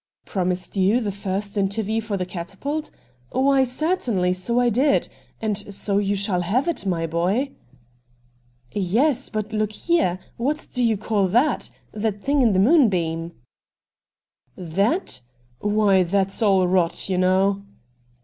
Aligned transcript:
'Promised 0.25 0.75
you 0.77 0.99
the 0.99 1.11
first 1.11 1.59
interview 1.59 2.01
for 2.01 2.17
the" 2.17 2.25
Catapult"? 2.35 2.89
Why, 3.31 3.63
certainly, 3.63 4.33
so 4.33 4.59
I 4.59 4.69
did 4.69 5.07
And 5.39 5.71
so 5.71 5.99
you 5.99 6.15
shall 6.15 6.41
have 6.41 6.67
it, 6.67 6.87
my 6.87 7.05
boy.' 7.05 7.51
'Yes, 8.71 9.29
but 9.29 9.53
look 9.53 9.71
here; 9.71 10.17
what 10.37 10.67
do 10.71 10.83
you 10.83 10.97
call 10.97 11.27
that— 11.27 11.69
that 11.91 12.21
thincf 12.23 12.41
in 12.41 12.53
the 12.53 12.59
'* 12.59 12.59
Moonbeam 12.59 13.33
"?''That? 14.75 15.21
Why, 15.59 16.01
that's 16.01 16.41
all 16.41 16.67
rot, 16.67 17.07
you 17.07 17.19
know.' 17.19 17.61